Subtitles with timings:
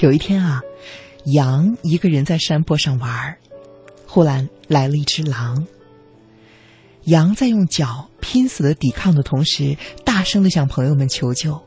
[0.00, 0.60] 有一天啊，
[1.24, 3.38] 羊一个人在山坡上玩儿，
[4.06, 5.66] 忽然来了一只狼。
[7.04, 11.58] 羊在用脚拼死的抵抗的同时，大声的向朋友们求救。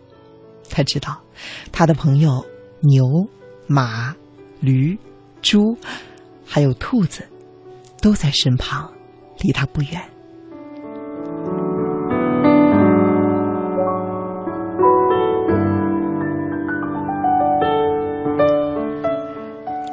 [0.70, 1.24] 他知道，
[1.72, 2.46] 他的朋友
[2.82, 3.04] 牛、
[3.66, 4.16] 马、
[4.60, 4.96] 驴、
[5.42, 5.76] 猪，
[6.46, 7.28] 还有兔子，
[8.00, 8.94] 都在身旁，
[9.40, 10.08] 离他不远。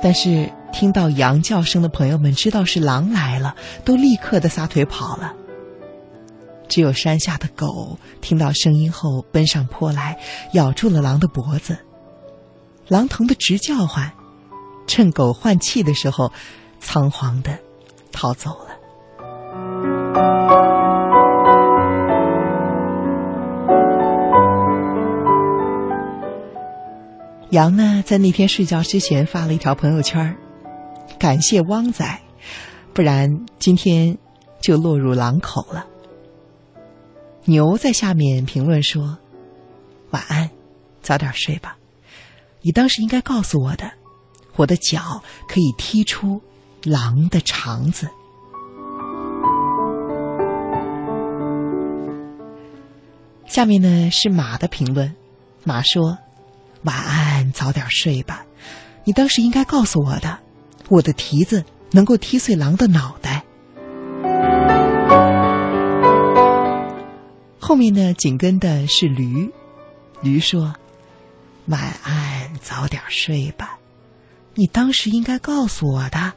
[0.07, 5.35] 但是听到羊叫声的朋友们知道是狼来了，都立刻的撒腿跑了。
[6.69, 10.17] 只有山下的狗听到声音后奔上坡来，
[10.53, 11.77] 咬住了狼的脖子。
[12.87, 14.13] 狼疼得直叫唤，
[14.87, 16.31] 趁狗换气的时候，
[16.79, 17.59] 仓皇的
[18.13, 18.77] 逃走了。
[27.51, 30.37] 羊呢，在那天睡觉之前发了一条朋友圈
[31.19, 32.21] 感谢汪仔，
[32.93, 34.19] 不然今天
[34.61, 35.87] 就落入狼口了。
[37.45, 39.19] 牛在下面评论说
[40.11, 40.51] ：“晚安，
[41.01, 41.79] 早点睡吧。
[42.63, 43.93] 你当时应该告诉我的，
[44.57, 46.43] 我的脚可以踢出
[46.83, 48.09] 狼的肠子。”
[53.47, 55.15] 下面呢是马的评论，
[55.63, 56.19] 马说
[56.83, 57.26] ：“晚安，
[57.57, 58.45] 早点睡吧。
[59.05, 60.39] 你当时应该告诉我的，
[60.91, 63.45] 我的蹄子能够踢碎狼的脑袋。”
[67.59, 69.51] 后面呢，紧跟的是驴。
[70.21, 70.75] 驴说
[71.67, 73.79] ：“晚安，早点睡吧。
[74.55, 76.35] 你当时应该告诉我的，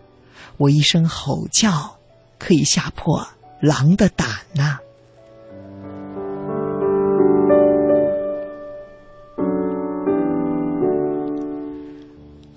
[0.58, 1.98] 我一声吼叫
[2.38, 3.28] 可以吓破
[3.60, 4.80] 狼的胆呐。”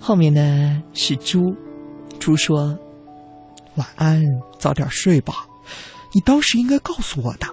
[0.05, 1.55] 后面呢是猪。
[2.19, 2.77] 猪说
[3.75, 4.21] ：“晚安，
[4.59, 5.47] 早点睡吧。
[6.11, 7.47] 你当时应该告诉我的。”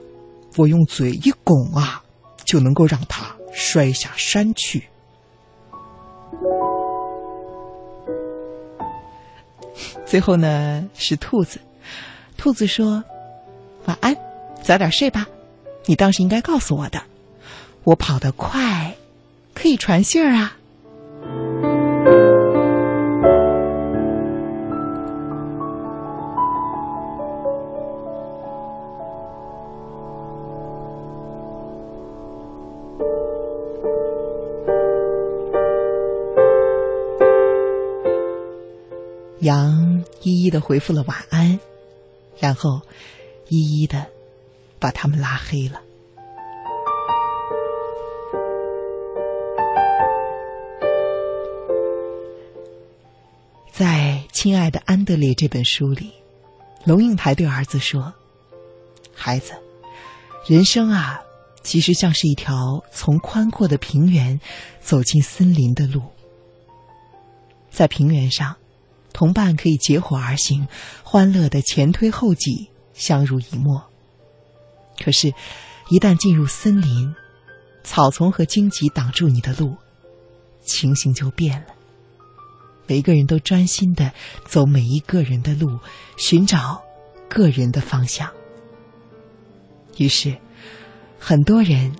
[0.58, 2.02] 我用嘴一拱啊，
[2.44, 4.88] 就能够让它摔下山去。
[10.04, 11.60] 最后呢，是兔子。
[12.36, 13.04] 兔子说
[13.86, 14.16] ：“晚安，
[14.60, 15.28] 早点睡吧。
[15.86, 17.00] 你当时应该告诉我的，
[17.84, 18.96] 我跑得快，
[19.54, 20.56] 可以传信儿啊。”
[39.40, 41.58] 杨一一的回复了晚安，
[42.38, 42.82] 然后
[43.48, 44.06] 一一的
[44.78, 45.80] 把他们拉黑了。
[53.72, 56.12] 在《亲爱的安德烈》这本书里，
[56.84, 58.12] 龙应台对儿子说
[59.16, 59.54] ：“孩子，
[60.46, 61.22] 人生啊，
[61.62, 64.38] 其实像是一条从宽阔的平原
[64.82, 66.02] 走进森林的路，
[67.70, 68.54] 在平原上。”
[69.12, 70.68] 同伴可以结伙而行，
[71.02, 73.84] 欢乐的前推后挤，相濡以沫。
[75.02, 75.32] 可是，
[75.88, 77.14] 一旦进入森林，
[77.82, 79.76] 草丛和荆棘挡住你的路，
[80.62, 81.68] 情形就变了。
[82.86, 84.12] 每个人都专心的
[84.44, 85.78] 走每一个人的路，
[86.16, 86.82] 寻找
[87.28, 88.30] 个人的方向。
[89.96, 90.36] 于是，
[91.18, 91.94] 很多人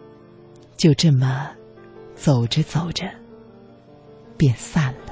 [0.77, 1.50] 就这么
[2.15, 3.09] 走着走着，
[4.37, 5.09] 便散了。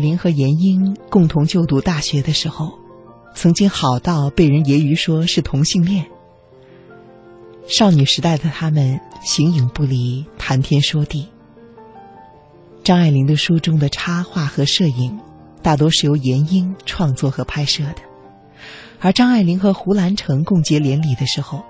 [0.00, 2.78] 林和闫英共同就读大学的时候，
[3.34, 6.06] 曾经好到被人揶揄说是同性恋。
[7.66, 11.28] 少女时代的他们形影不离，谈天说地。
[12.82, 15.20] 张爱玲的书中的插画和摄影，
[15.62, 18.02] 大多是由闫英创作和拍摄的，
[18.98, 21.62] 而张爱玲和胡兰成共结连理的时候，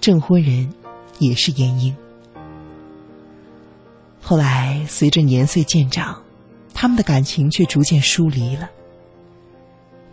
[0.00, 0.72] 证婚人
[1.20, 1.94] 也是闫英。
[4.20, 6.22] 后来随着年岁渐长。
[6.78, 8.68] 他们的感情却逐渐疏离了。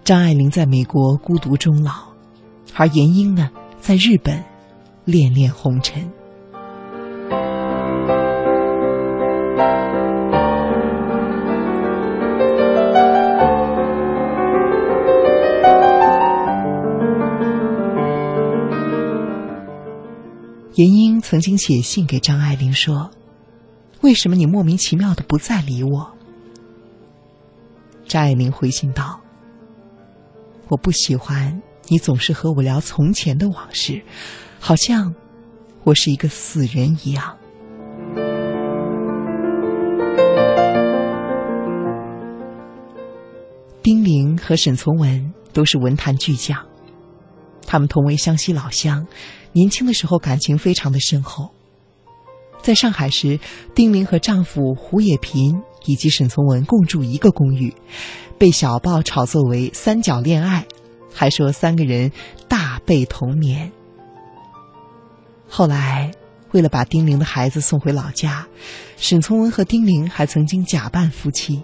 [0.05, 1.91] 张爱玲在美国孤独终老，
[2.73, 3.51] 而闫英呢，
[3.81, 4.41] 在日本
[5.03, 6.09] 恋恋红尘。
[20.71, 23.11] 闫英曾经写信给张爱玲说
[24.01, 26.12] ：“为什么你莫名其妙的不再理我？”
[28.05, 29.19] 张爱玲回信道
[30.69, 34.03] ：“我不喜欢你总是和我聊从前的往事，
[34.59, 35.15] 好像
[35.83, 37.37] 我是一个死人一样。”
[43.81, 46.65] 丁玲和沈从文都是文坛巨匠，
[47.65, 49.05] 他们同为湘西老乡，
[49.51, 51.49] 年轻的时候感情非常的深厚。
[52.61, 53.39] 在上海时，
[53.75, 57.73] 丁玲和丈夫胡也频以及沈从文共住一个公寓，
[58.37, 60.65] 被小报炒作为三角恋爱，
[61.13, 62.11] 还说三个人
[62.47, 63.71] 大被同眠。
[65.47, 66.11] 后来，
[66.51, 68.47] 为了把丁玲的孩子送回老家，
[68.97, 71.63] 沈从文和丁玲还曾经假扮夫妻。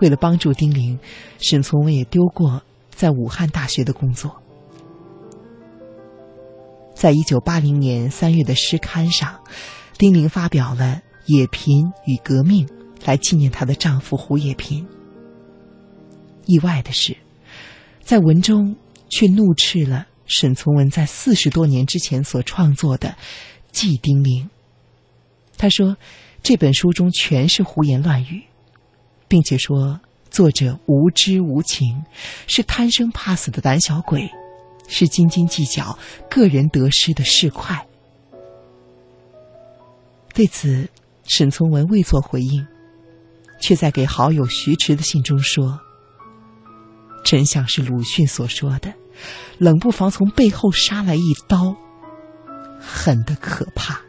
[0.00, 0.98] 为了帮助丁玲，
[1.38, 4.36] 沈从文也丢过在武汉大学的工作。
[6.94, 9.40] 在一九八零年三月的诗刊上，
[9.96, 11.02] 丁玲发表了
[11.32, 12.66] 《野贫与革命》，
[13.04, 14.86] 来纪念她的丈夫胡也频。
[16.46, 17.16] 意外的是，
[18.02, 18.76] 在文中
[19.08, 23.08] 却怒斥了沈从文在四十多年之前所创作的
[23.70, 24.44] 《祭丁玲》。
[25.56, 25.96] 他说，
[26.42, 28.42] 这本书中全是胡言乱语。
[29.26, 29.98] 并且说，
[30.30, 32.04] 作者无知无情，
[32.46, 34.30] 是贪生怕死的胆小鬼，
[34.86, 35.98] 是斤斤计较
[36.30, 37.80] 个人得失的市侩。
[40.34, 40.88] 对此，
[41.26, 42.64] 沈从文未作回应，
[43.64, 45.80] 却在给好友徐迟的信中说
[47.24, 48.92] ：“真相是鲁迅所说的，
[49.56, 51.74] 冷不防从背后杀来一刀，
[52.78, 54.02] 狠得可怕。”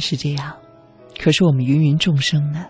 [0.00, 0.56] 是这样，
[1.18, 2.66] 可是我们芸芸众生呢？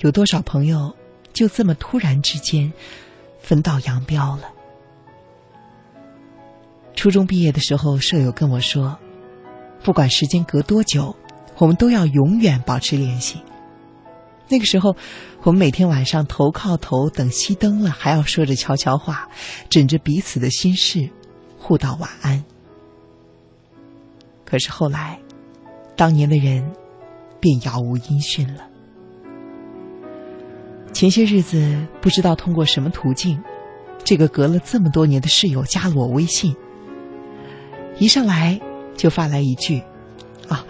[0.00, 0.96] 有多少朋友
[1.32, 2.72] 就这么突然之间
[3.38, 4.44] 分道扬镳了？
[6.94, 8.98] 初中毕业的时候，舍友跟我说，
[9.82, 11.14] 不管时间隔多久，
[11.58, 13.42] 我们都要永远保持联系。
[14.48, 14.96] 那个时候，
[15.42, 19.28] 我们每天晚上头靠头等熄灯了，还要说着悄悄话，
[19.68, 21.10] 枕着彼此的心事，
[21.58, 22.44] 互道晚安。
[24.44, 25.20] 可是后来。
[26.00, 26.64] 当年的人，
[27.40, 28.66] 便杳无音讯了。
[30.94, 33.38] 前些日子，不知道通过什么途径，
[34.02, 36.56] 这个隔了这么多年的室友加了我微信。
[37.98, 38.58] 一上来
[38.96, 39.82] 就发来一句
[40.48, 40.64] ：“啊，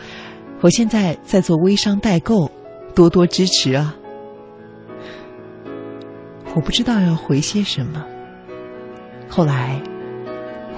[0.63, 2.51] 我现在在做微商代购，
[2.97, 3.95] 多多支持啊！”
[6.57, 8.05] 我不知道要回些什么。
[9.29, 9.81] 后来，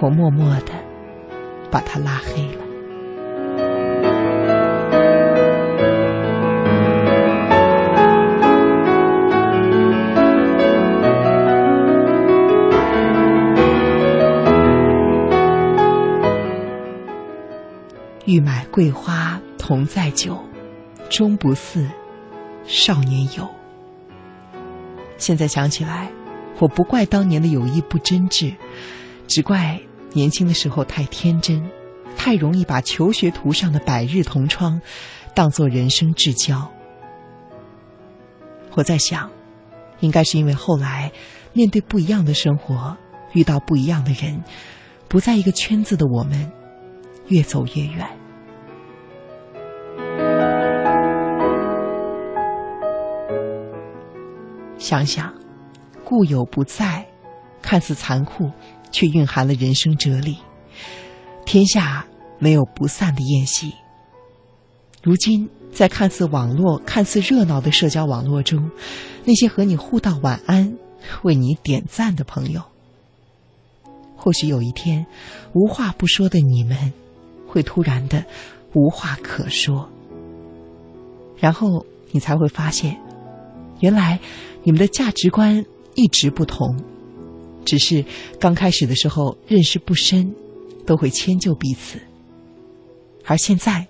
[0.03, 0.75] 我默默的
[1.71, 2.63] 把他拉黑了。
[18.33, 20.43] 欲买桂花同载酒，
[21.11, 21.87] 终不似
[22.65, 23.47] 少年游。
[25.19, 26.11] 现在想起来，
[26.59, 28.57] 我不怪当年的友谊不真挚，
[29.29, 29.79] 只怪
[30.15, 31.71] 年轻的时候太天真，
[32.17, 34.81] 太容易把求学途上的百日同窗
[35.35, 36.73] 当做人生至交。
[38.75, 39.31] 我在想，
[40.01, 41.13] 应该是因为后来
[41.53, 42.97] 面对不一样的生活，
[43.35, 44.43] 遇到不一样的人，
[45.07, 46.51] 不在一个圈子的我们，
[47.29, 48.22] 越走越远。
[54.83, 55.33] 想想，
[56.05, 57.07] 故友不在，
[57.63, 58.51] 看似残酷，
[58.91, 60.39] 却蕴含了人生哲理。
[61.47, 62.05] 天下
[62.41, 63.73] 没有不散的宴席。
[65.01, 68.73] 如今，在看似网络、看似热闹的社交网络中，
[69.25, 70.77] 那些和你互道晚安、
[71.23, 72.61] 为你点赞的朋友，
[74.17, 75.07] 或许有一天，
[75.53, 76.93] 无话不说的你们，
[77.47, 78.25] 会突然的
[78.75, 79.89] 无话可说，
[81.39, 83.01] 然后你才会发现，
[83.83, 84.19] 原来。
[84.65, 86.77] 你们的价值观一直不同，
[87.65, 88.05] 只是
[88.39, 90.33] 刚开始的时候认识不深，
[90.87, 92.01] 都会迁就彼此。
[93.25, 93.89] 而现在，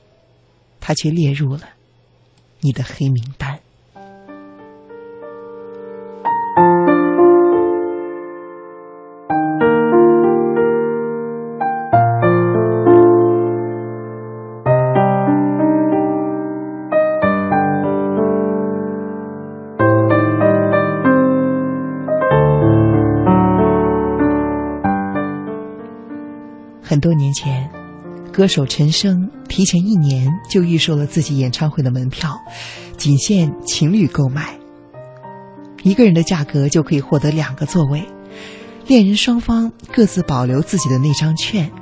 [0.80, 1.68] 他却列入了
[2.62, 3.51] 你的黑名单。
[26.92, 27.70] 很多年前，
[28.30, 32.38] 歌手陈升提前一年就预售了自己演唱会的门票，
[32.98, 34.58] 仅限情侣购买。
[35.82, 38.06] 一个人的价格就可以获得两个座位，
[38.86, 41.72] 恋人双方各自保留自己的那张券，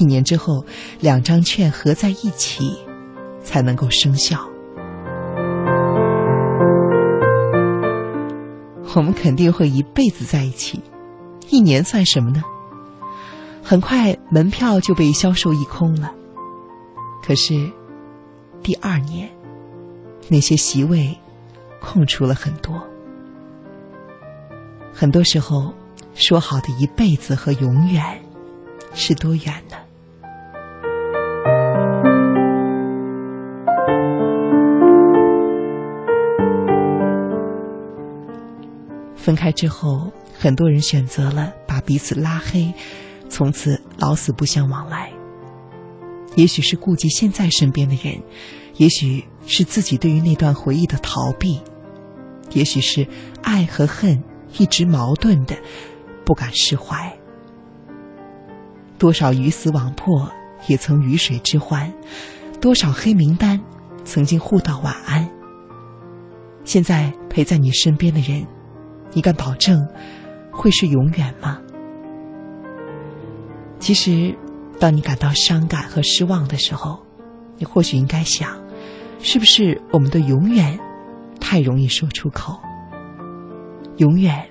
[0.00, 0.64] 一年之后，
[0.98, 2.72] 两张券合在一起，
[3.42, 4.48] 才能够生效。
[8.94, 10.80] 我们肯定会一辈子在一起，
[11.50, 12.42] 一年算什么呢？
[13.62, 16.12] 很快门票就被销售一空了。
[17.22, 17.70] 可是，
[18.62, 19.30] 第二年，
[20.28, 21.16] 那些席位
[21.80, 22.82] 空出了很多。
[24.92, 25.72] 很多时候，
[26.14, 28.20] 说好的一辈子和永远，
[28.92, 29.76] 是多远呢？
[39.14, 42.74] 分开之后，很多人选择了把彼此拉黑，
[43.32, 45.10] 从此老死不相往来。
[46.36, 48.22] 也许是顾及现在身边的人，
[48.76, 51.60] 也许是自己对于那段回忆的逃避，
[52.52, 53.08] 也许是
[53.42, 54.22] 爱和恨。
[54.58, 55.56] 一直矛盾的，
[56.26, 57.10] 不敢释怀。
[58.98, 60.30] 多少鱼死网破，
[60.66, 61.90] 也曾鱼水之欢；
[62.60, 63.58] 多少黑名单，
[64.04, 65.26] 曾经互道晚安。
[66.64, 68.46] 现在陪在你身边的人，
[69.14, 69.88] 你敢保证
[70.50, 71.58] 会是永远吗？
[73.82, 74.32] 其实，
[74.78, 77.04] 当你感到伤感和失望的时候，
[77.58, 78.56] 你或许应该想：
[79.18, 80.78] 是不是我们的永远
[81.40, 82.60] 太容易说出口？
[83.96, 84.48] 永远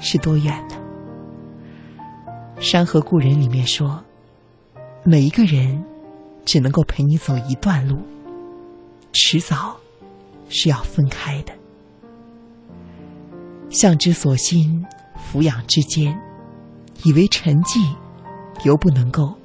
[0.00, 0.76] 是多远呢？
[2.62, 4.02] 《山河故人》里面说，
[5.04, 5.84] 每一个人
[6.46, 7.98] 只能够陪你走一段路，
[9.12, 9.76] 迟早
[10.48, 11.52] 是要分开的。
[13.68, 14.82] 向之所欣，
[15.18, 16.18] 俯仰之间，
[17.02, 17.94] 以为沉寂，
[18.62, 19.36] 犹不能够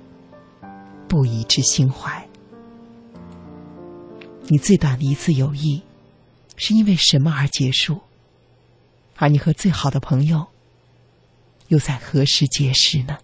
[1.08, 2.28] 不以之心怀。
[4.48, 5.82] 你最短的一次友谊，
[6.56, 8.01] 是因为什么而结束？
[9.16, 10.48] 而你和最好的朋友，
[11.68, 13.18] 又在何时结识呢？